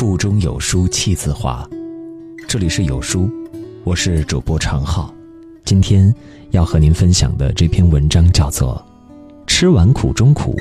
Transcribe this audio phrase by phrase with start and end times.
[0.00, 1.68] 腹中有书气自华，
[2.48, 3.28] 这里是有书，
[3.84, 5.14] 我是主播常浩。
[5.62, 6.10] 今天
[6.52, 8.82] 要和您分享的这篇文章叫做
[9.46, 10.58] 《吃完苦中苦，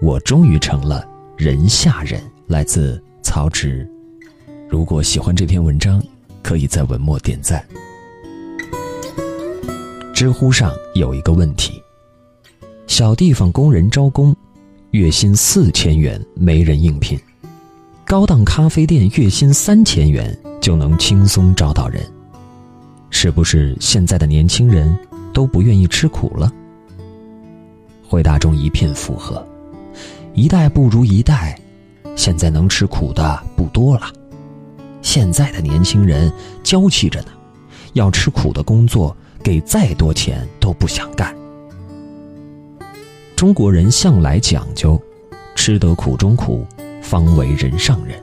[0.00, 1.04] 我终于成了
[1.36, 3.84] 人下人》，来自曹植。
[4.68, 6.00] 如果喜欢这篇文章，
[6.40, 7.66] 可以在文末点赞。
[10.14, 11.82] 知乎上有一个问题：
[12.86, 14.32] 小地方工人招工，
[14.92, 17.18] 月薪四千元没人应聘。
[18.08, 22.02] 高档咖啡店月薪三千元就能轻松招到人，
[23.10, 24.98] 是不是现在的年轻人
[25.30, 26.50] 都不愿意吃苦了？
[28.08, 29.46] 回答中一片附和，
[30.32, 31.54] 一代不如一代，
[32.16, 34.10] 现在能吃苦的不多了。
[35.02, 37.28] 现在的年轻人娇气着呢，
[37.92, 41.36] 要吃苦的工作，给再多钱都不想干。
[43.36, 44.98] 中国人向来讲究，
[45.54, 46.66] 吃得苦中苦。
[47.08, 48.22] 方为人上人。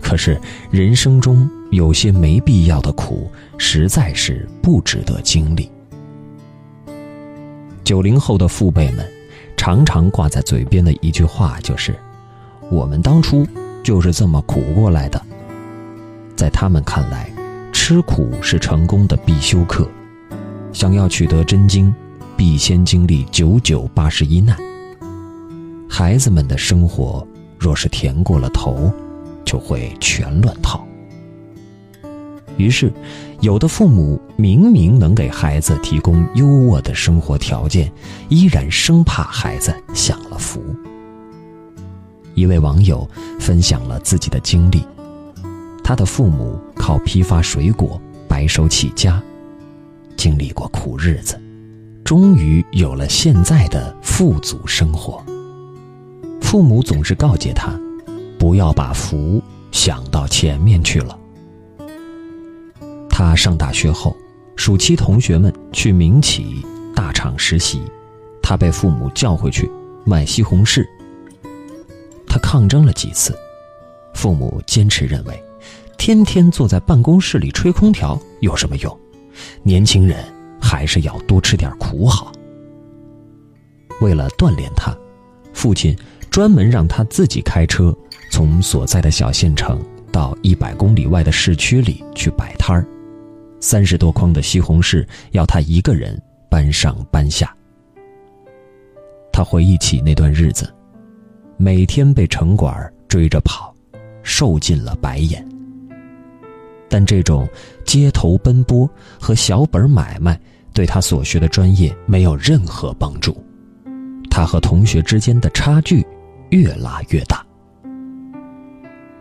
[0.00, 5.70] 可是人生中有些没必要的苦，实在是不值得经历。
[7.84, 9.06] 九零后的父辈们，
[9.54, 11.94] 常常挂在嘴边的一句话就是
[12.72, 13.46] ：“我们当初
[13.82, 15.20] 就是这么苦过来的。”
[16.34, 17.30] 在他们看来，
[17.70, 19.86] 吃苦是成功的必修课。
[20.72, 21.94] 想要取得真经，
[22.34, 24.56] 必先经历九九八十一难。
[25.86, 27.27] 孩子们的生活。
[27.58, 28.92] 若是甜过了头，
[29.44, 30.86] 就会全乱套。
[32.56, 32.92] 于是，
[33.40, 37.92] 有的父母明明能给孩子提供优渥的生活条件，
[38.28, 40.60] 依然生怕孩子享了福。
[42.34, 44.84] 一位网友分享了自己的经历：
[45.84, 49.22] 他的父母靠批发水果白手起家，
[50.16, 51.40] 经历过苦日子，
[52.04, 55.24] 终于有了现在的富足生活。
[56.48, 57.78] 父母总是告诫他，
[58.38, 61.18] 不要把福想到前面去了。
[63.10, 64.16] 他上大学后，
[64.56, 66.64] 暑期同学们去民企
[66.94, 67.82] 大厂实习，
[68.42, 69.70] 他被父母叫回去
[70.06, 70.82] 卖西红柿。
[72.26, 73.38] 他抗争了几次，
[74.14, 75.44] 父母坚持认为，
[75.98, 78.98] 天天坐在办公室里吹空调有什么用？
[79.62, 80.24] 年轻人
[80.58, 82.32] 还是要多吃点苦好。
[84.00, 84.96] 为了锻炼他，
[85.52, 85.94] 父亲。
[86.30, 87.96] 专门让他自己开车，
[88.30, 89.80] 从所在的小县城
[90.12, 92.86] 到一百公里外的市区里去摆摊儿，
[93.60, 97.54] 三十多筐的西红柿要他一个人搬上搬下。
[99.32, 100.72] 他回忆起那段日子，
[101.56, 103.74] 每天被城管追着跑，
[104.22, 105.46] 受尽了白眼。
[106.88, 107.48] 但这种
[107.84, 108.88] 街头奔波
[109.20, 110.40] 和小本买卖
[110.72, 113.36] 对他所学的专业没有任何帮助，
[114.30, 116.06] 他和同学之间的差距。
[116.50, 117.44] 越拉越大。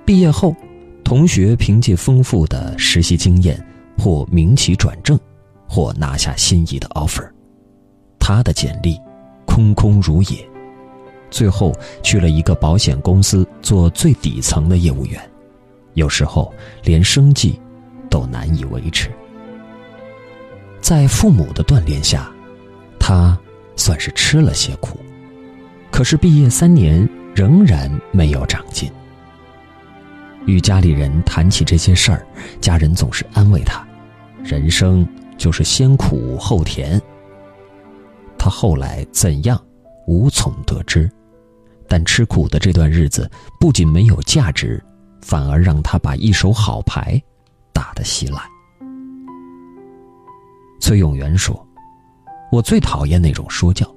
[0.05, 0.55] 毕业后，
[1.03, 3.61] 同学凭借丰富的实习经验，
[3.97, 5.19] 或民企转正，
[5.67, 7.29] 或拿下心仪的 offer，
[8.19, 8.97] 他的简历
[9.45, 10.49] 空空如也，
[11.29, 15.21] 最后去了一个保险公司做最底层的业务员，
[15.94, 17.59] 有时候连生计
[18.09, 19.11] 都难以维持。
[20.79, 22.31] 在父母的锻炼下，
[22.97, 23.38] 他
[23.75, 24.97] 算是吃了些苦。
[25.97, 28.87] 可是毕业三年仍然没有长进。
[30.45, 32.23] 与家里人谈起这些事儿，
[32.61, 33.83] 家人总是安慰他
[34.45, 35.07] ：“人生
[35.39, 37.01] 就是先苦后甜。”
[38.37, 39.59] 他后来怎样，
[40.05, 41.09] 无从得知。
[41.87, 43.27] 但吃苦的这段日子
[43.59, 44.79] 不仅没有价值，
[45.23, 47.19] 反而让他把一手好牌
[47.73, 48.39] 打得稀烂。
[50.79, 51.67] 崔永元说
[52.53, 53.91] ：“我最讨厌那种说教，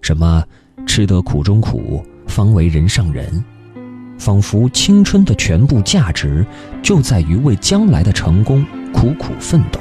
[0.00, 0.44] 什么……”
[0.86, 3.44] 吃得苦中苦，方为人上人。
[4.18, 6.44] 仿佛青春的全部价值
[6.82, 9.80] 就在于为将来的成功苦苦奋斗。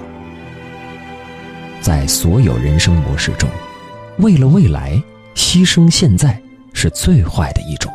[1.81, 3.49] 在所有人生模式中，
[4.19, 5.01] 为了未来
[5.35, 6.41] 牺牲现在
[6.73, 7.91] 是最坏的一种。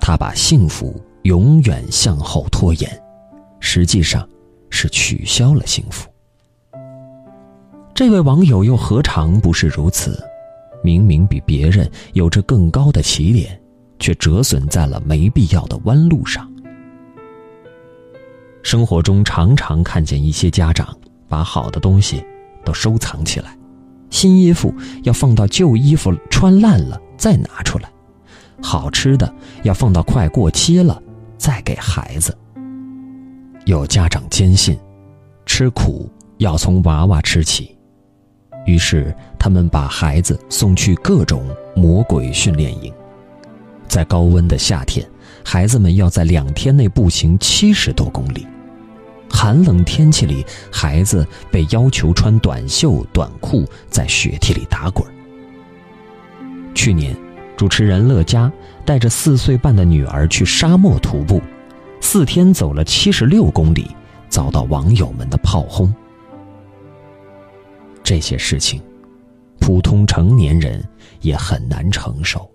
[0.00, 3.02] 他把幸福永远向后拖延，
[3.60, 4.26] 实际上
[4.70, 6.08] 是取消了幸福。
[7.94, 10.22] 这位网友又何尝不是如此？
[10.82, 13.60] 明明比别人有着更高的起点，
[13.98, 16.50] 却折损在了没必要的弯路上。
[18.62, 20.96] 生活中常常看见一些家长
[21.28, 22.24] 把好的东西
[22.64, 23.56] 都收藏起来，
[24.10, 24.74] 新衣服
[25.04, 27.88] 要放到旧衣服穿烂了再拿出来，
[28.60, 29.32] 好吃的
[29.62, 31.00] 要放到快过期了
[31.38, 32.36] 再给孩子。
[33.66, 34.78] 有家长坚信，
[35.44, 37.75] 吃苦要从娃娃吃起。
[38.66, 42.92] 于是，他们把孩子送去各种魔鬼训练营，
[43.86, 45.08] 在高温的夏天，
[45.44, 48.46] 孩子们要在两天内步行七十多公里。
[49.30, 55.06] 寒冷天气里，孩子被要求穿短袖短裤，在雪地里打滚。
[56.74, 57.16] 去年，
[57.56, 58.50] 主持人乐嘉
[58.84, 61.40] 带着四岁半的女儿去沙漠徒步，
[62.00, 63.90] 四天走了七十六公里，
[64.28, 65.92] 遭到网友们的炮轰。
[68.06, 68.80] 这些事情，
[69.58, 70.80] 普通成年人
[71.22, 72.48] 也很难承受，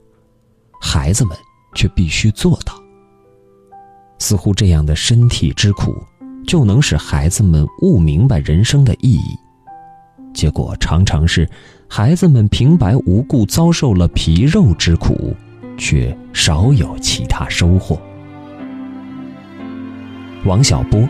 [0.79, 1.35] 孩子们
[1.75, 2.73] 却必须做到。
[4.17, 5.93] 似乎这样的身体之苦。
[6.47, 9.37] 就能使孩子们悟明白人生的意义，
[10.33, 11.47] 结果常常是
[11.87, 15.35] 孩子们平白无故遭受了皮肉之苦，
[15.77, 18.01] 却少有其他收获。
[20.43, 21.07] 王小波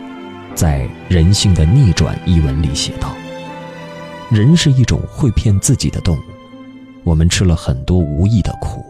[0.54, 3.16] 在《人性的逆转》一文里写道
[4.32, 6.22] ：“人是一种会骗自己的动物，
[7.04, 8.84] 我们吃了很多无益的苦，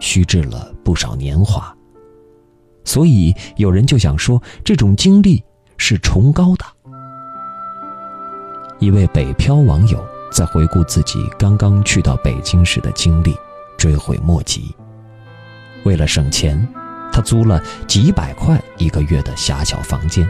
[0.00, 1.74] 虚掷了不少年华。
[2.84, 5.42] 所以有人就想说，这种经历。”
[5.78, 6.64] 是崇高的。
[8.78, 10.00] 一位北漂网友
[10.30, 13.34] 在回顾自己刚刚去到北京时的经历，
[13.76, 14.72] 追悔莫及。
[15.82, 16.68] 为了省钱，
[17.12, 20.28] 他租了几百块一个月的狭小房间。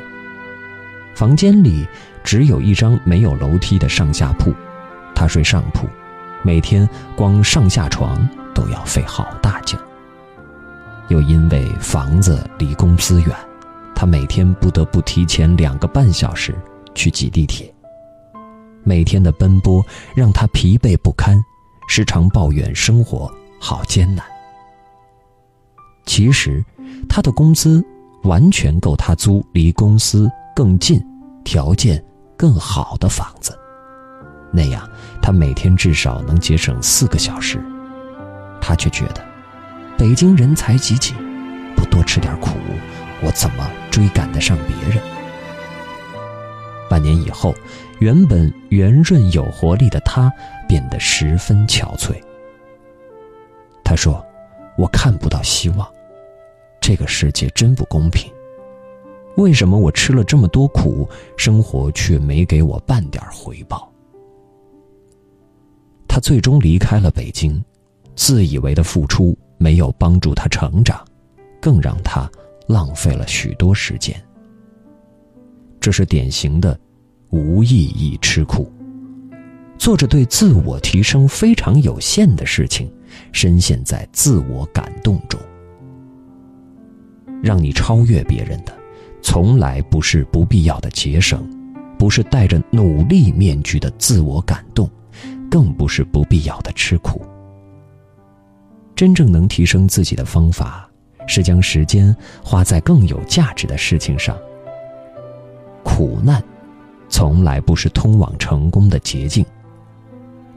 [1.14, 1.86] 房间里
[2.24, 4.52] 只有一张没有楼梯的上下铺，
[5.14, 5.86] 他睡上铺，
[6.42, 9.78] 每天光上下床都要费好大劲。
[11.08, 13.36] 又因为房子离公司远。
[13.94, 16.52] 他每天不得不提前两个半小时
[16.92, 17.72] 去挤地铁。
[18.82, 19.84] 每天的奔波
[20.16, 21.40] 让他疲惫不堪，
[21.86, 24.26] 时常抱怨生活好艰难。
[26.04, 26.64] 其实，
[27.08, 27.84] 他的工资
[28.24, 31.00] 完全够他租离公司更近、
[31.44, 32.02] 条件
[32.42, 33.56] 更好的房子，
[34.50, 34.90] 那样
[35.22, 37.62] 他每天至少能节省四个小时。
[38.60, 39.24] 他却觉得，
[39.96, 41.14] 北京人才济济，
[41.76, 42.58] 不多吃点苦。
[43.22, 45.00] 我怎么追赶得上别人？
[46.90, 47.54] 半年以后，
[48.00, 50.28] 原本圆润有活力的他
[50.66, 52.20] 变得十分憔悴。
[53.84, 54.20] 他说
[54.76, 55.88] ：“我看不到希望，
[56.80, 58.32] 这个世界真不公平。
[59.36, 63.90] 为什么我吃了这么多苦，生活却没给我半点回报？”
[66.08, 67.62] 他最终离开了北京，
[68.14, 71.04] 自以为的付出没有帮助他成长，
[71.60, 72.30] 更让他。
[72.68, 74.16] 浪费了许多时间，
[75.80, 76.78] 这是典型的
[77.28, 78.72] 无意义吃苦，
[79.76, 82.90] 做着对自我提升非常有限的事情，
[83.32, 85.38] 深陷在自我感动中。
[87.42, 88.72] 让你超越别人的，
[89.22, 91.48] 从来不是不必要的节省，
[91.98, 94.90] 不是戴着努力面具的自我感动，
[95.50, 97.24] 更不是不必要的吃苦。
[98.94, 100.88] 真正能提升自己的方法。
[101.26, 104.36] 是将时间花在更有价值的事情上。
[105.84, 106.42] 苦难，
[107.08, 109.46] 从来不是通往成功的捷径。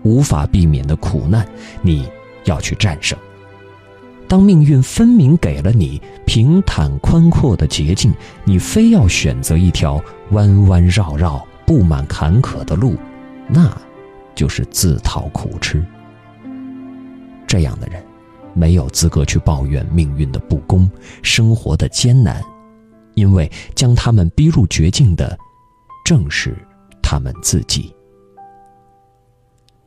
[0.03, 1.47] 无法避免的苦难，
[1.83, 2.09] 你
[2.45, 3.15] 要去战胜。
[4.27, 8.13] 当命运分明给了你平坦宽阔的捷径，
[8.44, 12.95] 你非要选择一条弯弯绕绕、布满坎坷的路，
[13.48, 13.72] 那，
[14.33, 15.86] 就是自讨苦吃。
[17.48, 18.04] 这样的人。
[18.57, 20.89] 没有资格去抱怨命运的不公、
[21.21, 22.42] 生活的艰难，
[23.14, 25.38] 因为将他们逼入绝境的，
[26.06, 26.57] 正是
[27.02, 27.94] 他们自己。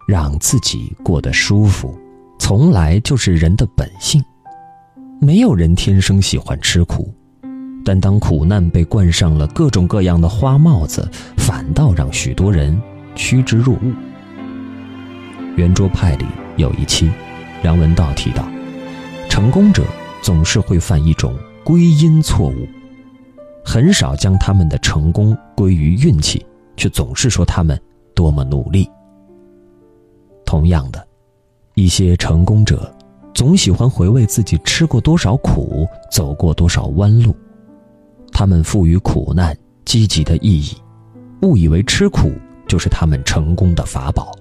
[0.07, 1.99] 让自己过得舒服，
[2.39, 4.23] 从来就是人的本性。
[5.21, 7.13] 没有人天生喜欢吃苦，
[7.85, 12.81] 但当苦难被冠上了各种各样的花帽子，反倒让许多人
[13.17, 13.93] 趋之若鹜。
[15.57, 16.25] 圆桌派里
[16.57, 17.11] 有一期，
[17.63, 18.49] 梁文道提到。
[19.29, 19.85] 成功者
[20.23, 21.35] 总是会犯一种
[21.65, 22.69] 归因错误，
[23.65, 26.45] 很少将他们的成功归于运气，
[26.77, 27.79] 却总是说他们
[28.15, 28.89] 多么努力。
[30.47, 31.07] 同样的，
[31.75, 32.93] 一些成功者
[33.35, 37.35] 总喜欢回味自己吃过多少苦，走过多少弯路，
[38.33, 40.77] 他们赋予苦难积极的意义，
[41.43, 42.33] 误以为吃苦
[42.67, 44.33] 就是他们成功的法宝，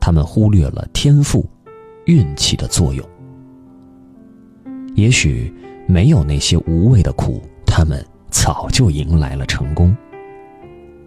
[0.00, 1.48] 他们忽略了天赋、
[2.06, 3.06] 运气的作用。
[4.96, 5.52] 也许
[5.86, 9.96] 没有那些无谓的苦，他们早就迎来了成功。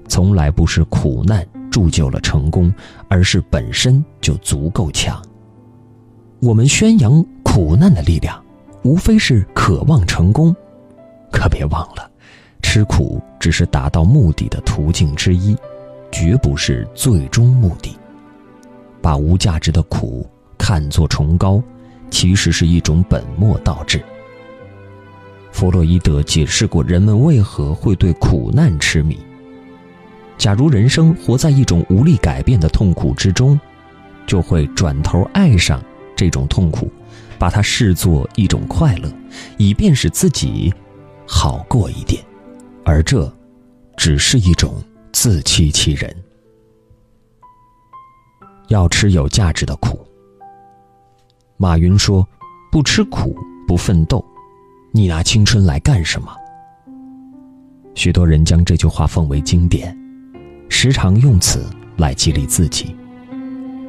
[0.08, 2.74] 从来不是苦难铸就了成功，
[3.10, 5.22] 而是本身就足够强。
[6.40, 8.42] 我们宣扬苦难的力量，
[8.84, 10.56] 无非是渴望成功，
[11.32, 12.10] 可别忘了，
[12.62, 15.58] 吃苦只是达到目的的途径之一，
[16.12, 17.98] 绝不是最终目的。
[19.02, 20.28] 把无价值的苦
[20.58, 21.62] 看作崇高。
[22.10, 24.02] 其实是一种本末倒置。
[25.52, 29.20] 弗洛伊德解释过人们为何会对苦难痴迷。
[30.38, 33.60] 假如人生活在一种无力改变的痛苦之中，
[34.26, 35.84] 就会转头爱上
[36.18, 36.92] 这种痛苦，
[37.40, 39.10] 把它视作一种快乐，
[39.58, 40.74] 以便使自己
[41.26, 42.22] 好过一点。
[42.84, 43.32] 而这，
[43.96, 44.84] 只是一种
[45.14, 46.14] 自欺欺人。
[48.70, 50.06] 要吃有价值的苦。
[51.56, 52.28] 马云说
[52.72, 53.36] ：“不吃苦，
[53.68, 54.24] 不奋斗，
[54.92, 56.36] 你拿青春来干什么？”
[57.96, 59.98] 许多人将这句话奉为经典，
[60.70, 61.66] 时常用此
[61.98, 62.96] 来激励自己，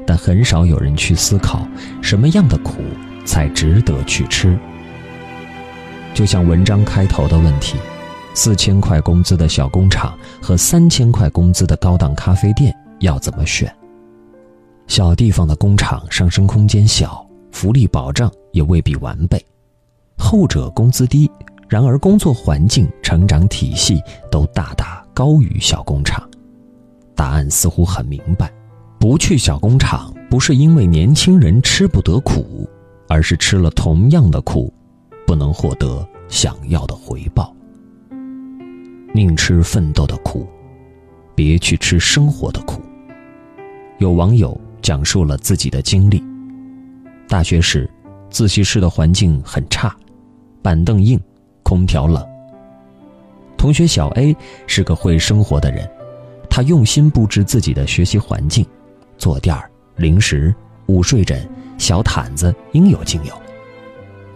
[0.09, 1.69] 但很少有人去思考
[2.01, 2.83] 什么样的苦
[3.27, 4.59] 才值得去吃。
[6.15, 7.77] 就像文章开头的问题：
[8.33, 13.71] 四千块工资的小工厂和三千块工资的高档咖啡店，要怎么选？
[14.87, 17.23] 小地方的工厂上升空间小。
[17.51, 19.45] 福利保障也未必完备，
[20.17, 21.31] 后者工资低，
[21.69, 24.01] 然而工作环境、成长体系
[24.31, 26.27] 都大大高于小工厂。
[27.15, 28.51] 答案似乎很明白：
[28.99, 32.69] 不去小工厂，不是因为年轻人吃不得苦，
[33.09, 34.73] 而是吃了同样的苦，
[35.27, 37.55] 不能获得想要的回报。
[39.15, 40.47] 宁吃奋斗的苦，
[41.35, 42.83] 别去吃生活的苦。
[43.99, 46.23] 有网友讲述了自己的经历。
[47.29, 47.89] 大学时，
[48.31, 49.95] 自习室的环境很差，
[50.61, 51.19] 板凳硬，
[51.63, 52.25] 空调冷。
[53.57, 54.37] 同学小 A
[54.67, 55.89] 是个会生活的人，
[56.51, 58.65] 他用心布置自己的学习环境，
[59.19, 59.55] 坐垫、
[59.97, 60.55] 零食、
[60.87, 61.47] 午睡枕、
[61.77, 63.35] 小毯子应有尽有。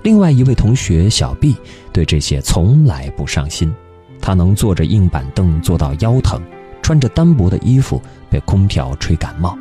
[0.03, 1.57] 另外一位同学小 B
[1.93, 3.73] 对这些从来不上心，
[4.21, 6.43] 他能坐着硬板凳坐到腰疼，
[6.83, 9.57] 穿着单薄的衣服被空调吹感冒。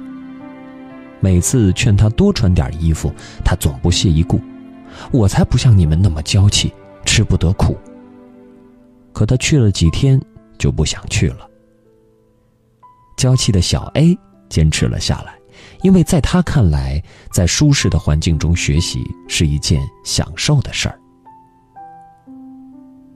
[1.20, 3.13] 每次劝他多穿点衣服，
[3.46, 4.42] 他总不屑一顾。
[5.12, 6.74] 我才不像你们那么娇气，
[7.06, 7.78] 吃不得苦。
[9.13, 10.20] 可他去了几天，
[10.58, 11.48] 就不想去了。
[13.18, 14.18] 娇气的小 A
[14.51, 15.34] 坚持了下来，
[15.81, 21.00] 因为在他看来，在舒适的环境中学习是一件享受的事儿。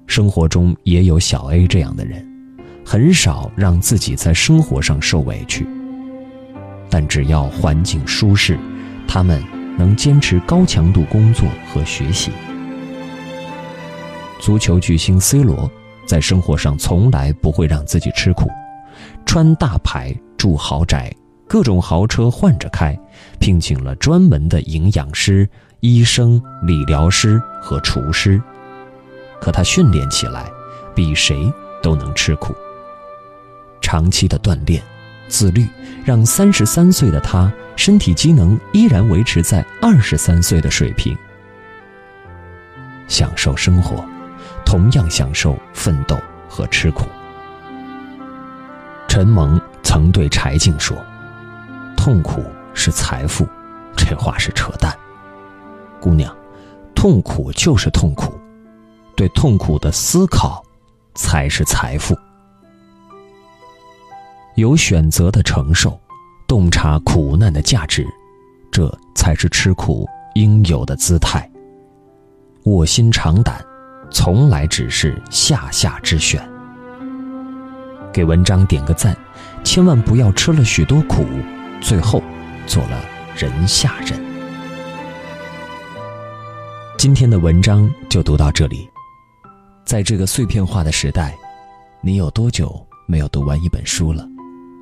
[0.08, 2.26] 生活中也有小 A 这样的人，
[2.86, 5.68] 很少让自己在生活上受委屈。
[6.90, 8.58] 但只要环境舒适，
[9.08, 9.44] 他们
[9.78, 12.32] 能坚持高强度工作和学习。
[14.40, 15.70] 足球巨星 C 罗
[16.06, 18.50] 在生活上从来不会让自己吃苦，
[19.26, 21.12] 穿大牌、住豪宅、
[21.48, 22.98] 各种豪车换着开，
[23.40, 25.48] 聘请了专门的营养师、
[25.80, 28.42] 医生、理疗师和厨师。
[29.40, 30.46] 可他训练起来，
[30.94, 32.54] 比谁都能吃苦。
[33.82, 34.82] 长期的锻炼。
[35.28, 35.68] 自律
[36.06, 41.18] 让三十三岁的他身体机能依然维持在二十三岁的水平。
[43.08, 44.06] 享受生活，
[44.64, 46.16] 同样享受奋斗
[46.48, 47.08] 和吃苦。
[49.08, 50.96] 陈蒙曾对柴静说
[52.06, 52.44] ：“痛苦
[52.76, 53.48] 是财富。”
[53.98, 54.96] 这话是扯淡。
[56.00, 56.32] 姑娘，
[56.94, 58.32] 痛苦就是痛苦，
[59.18, 60.64] 对痛苦的思考
[61.16, 62.16] 才是财富。
[64.54, 66.00] 有选择的承受，
[66.48, 68.06] 洞察苦难的价值，
[68.70, 71.50] 这才是吃苦应有的姿态。
[72.66, 73.66] 卧薪尝胆，
[74.12, 76.48] 从来只是下下之选。
[78.14, 79.18] 给文章点个赞，
[79.64, 81.26] 千万不要吃了许多苦，
[81.86, 82.20] 最后
[82.66, 84.20] 做了人下人。
[86.98, 88.90] 今天的文章就读到这里。
[89.86, 91.36] 在这个碎片化的时代，
[92.02, 94.28] 你有多久没有读完一本书了？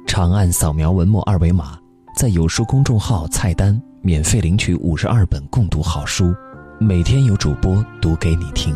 [0.07, 1.77] 长按扫描文末二维码，
[2.15, 6.33] 在有书公众号菜单免费领取五十二本共读好书，
[6.79, 8.73] 每天有主播读给你听。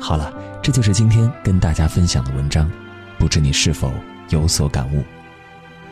[0.00, 2.66] 好了，这就是今天跟大家分享的文章，
[3.18, 3.92] 不知你是否
[4.30, 5.04] 有所感悟？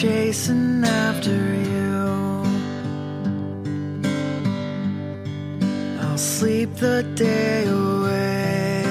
[0.00, 2.44] chasing after you.
[6.00, 8.84] I'll sleep the day away.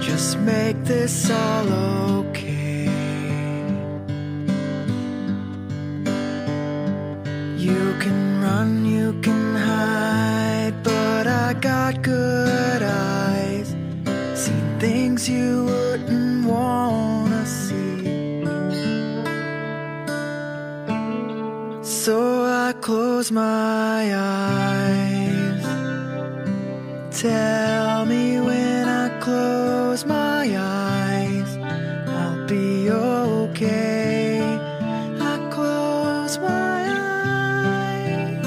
[0.00, 2.09] Just make this all okay.
[23.30, 25.62] My eyes.
[27.10, 31.56] Tell me when I close my eyes,
[32.08, 34.40] I'll be okay.
[35.20, 36.84] I close my
[37.66, 38.46] eyes.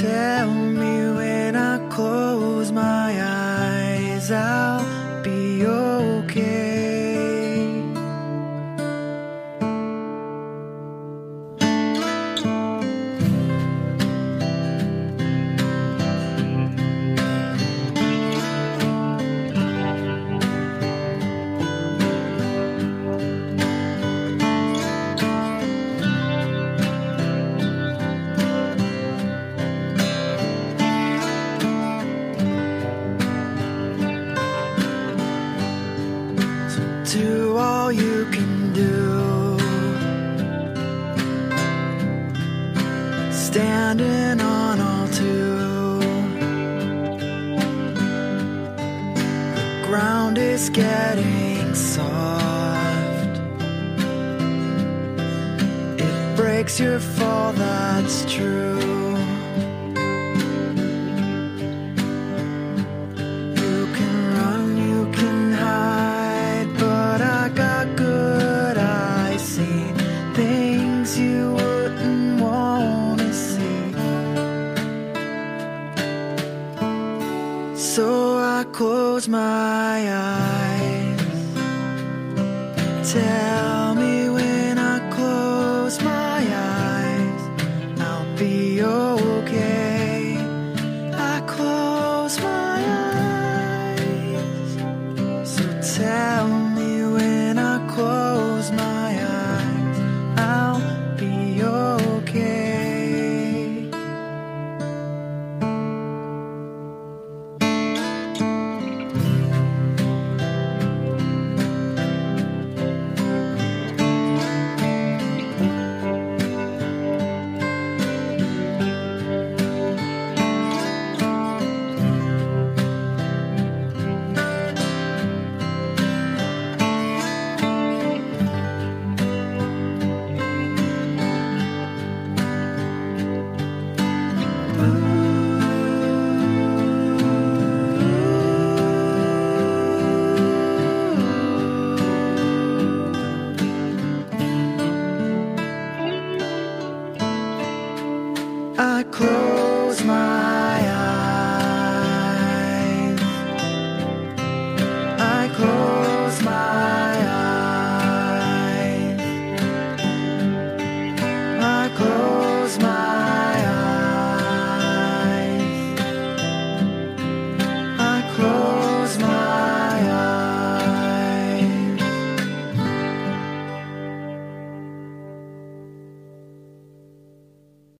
[0.00, 5.01] Tell me when I close my eyes, I'll
[50.72, 53.40] getting soft.
[55.98, 58.80] It breaks your fall, that's true.
[63.60, 69.42] You can run, you can hide, but I got good eyes.
[69.42, 69.94] Seen
[70.34, 73.92] things you wouldn't wanna see.
[77.76, 78.31] So
[78.62, 81.20] I close my eyes.
[83.12, 83.81] Tell